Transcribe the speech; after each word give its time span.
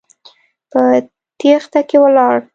په 0.71 0.81
تېښته 1.39 1.81
کې 1.89 1.97
ولاړ. 2.03 2.37